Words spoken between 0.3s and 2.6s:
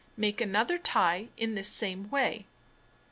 another tie in this same way.